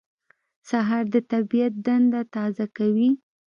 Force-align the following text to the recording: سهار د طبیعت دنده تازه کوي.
سهار 0.69 1.03
د 1.13 1.15
طبیعت 1.31 1.73
دنده 1.85 2.21
تازه 2.35 2.65
کوي. 2.77 3.09